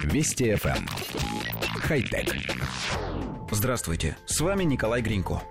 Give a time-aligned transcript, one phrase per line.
[0.00, 0.76] Вести FM.
[0.76, 0.86] Эм.
[1.80, 2.34] Хай-тек.
[3.50, 5.42] Здравствуйте, с вами Николай Гринько.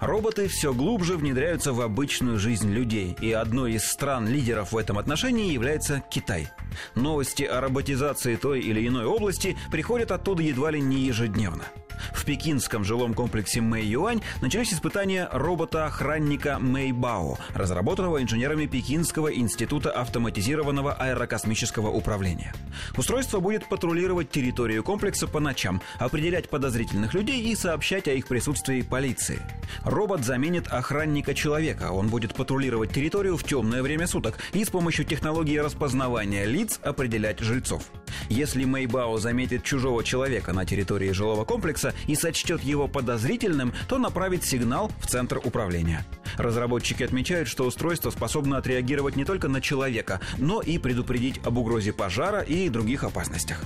[0.00, 5.52] Роботы все глубже внедряются в обычную жизнь людей, и одной из стран-лидеров в этом отношении
[5.52, 6.48] является Китай.
[6.94, 11.64] Новости о роботизации той или иной области приходят оттуда едва ли не ежедневно–
[12.12, 19.90] в пекинском жилом комплексе Мэй Юань начались испытания робота-охранника Мэй Бао, разработанного инженерами Пекинского института
[19.90, 22.54] автоматизированного аэрокосмического управления.
[22.96, 28.82] Устройство будет патрулировать территорию комплекса по ночам, определять подозрительных людей и сообщать о их присутствии
[28.82, 29.40] полиции.
[29.84, 31.90] Робот заменит охранника человека.
[31.92, 37.40] Он будет патрулировать территорию в темное время суток и с помощью технологии распознавания лиц определять
[37.40, 37.82] жильцов.
[38.28, 44.44] Если Мэйбао заметит чужого человека на территории жилого комплекса и сочтет его подозрительным, то направит
[44.44, 46.04] сигнал в центр управления.
[46.36, 51.92] Разработчики отмечают, что устройство способно отреагировать не только на человека, но и предупредить об угрозе
[51.92, 53.64] пожара и других опасностях.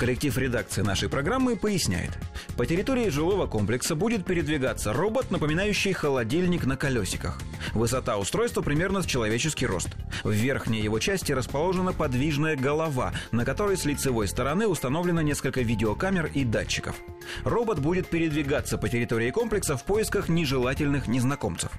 [0.00, 2.12] Коллектив редакции нашей программы поясняет.
[2.56, 7.38] По территории жилого комплекса будет передвигаться робот, напоминающий холодильник на колесиках.
[7.74, 9.90] Высота устройства примерно с человеческий рост.
[10.24, 16.30] В верхней его части расположена подвижная голова, на которой с лицевой стороны установлено несколько видеокамер
[16.32, 16.96] и датчиков.
[17.44, 21.72] Робот будет передвигаться по территории комплекса в поисках нежелательных незнакомцев.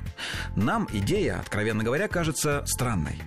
[0.55, 3.22] Нам идея, откровенно говоря, кажется странной.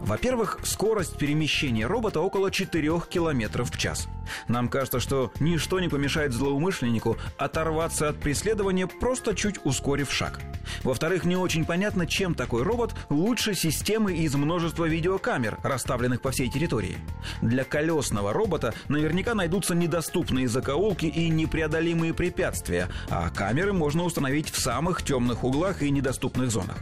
[0.00, 4.08] Во-первых, скорость перемещения робота около 4 км в час.
[4.48, 10.40] Нам кажется, что ничто не помешает злоумышленнику оторваться от преследования, просто чуть ускорив шаг.
[10.82, 16.50] Во-вторых, не очень понятно, чем такой робот лучше системы из множества видеокамер, расставленных по всей
[16.50, 16.98] территории.
[17.42, 24.60] Для колесного робота наверняка найдутся недоступные закоулки и непреодолимые препятствия, а камеры можно установить в
[24.60, 26.76] самых темных углах и недоступных зонах.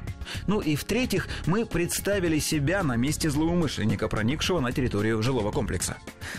[0.47, 5.97] Ну и в-третьих, мы представили себя на месте злоумышленника, проникшего на территорию жилого комплекса.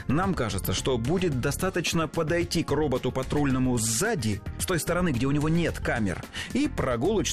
[0.07, 5.31] Нам кажется, что будет достаточно подойти к роботу патрульному сзади, с той стороны, где у
[5.31, 6.67] него нет камер, и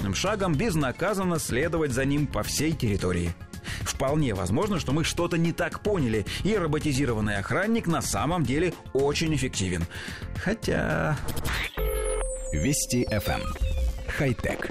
[0.07, 3.35] прогулочным шагом безнаказанно следовать за ним по всей территории.
[3.83, 9.35] Вполне возможно, что мы что-то не так поняли, и роботизированный охранник на самом деле очень
[9.35, 9.85] эффективен.
[10.36, 11.17] Хотя...
[12.53, 13.41] Вести FM.
[13.41, 13.55] Эм.
[14.08, 14.70] Хай-тек.